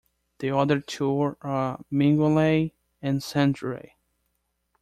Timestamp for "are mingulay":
1.43-2.71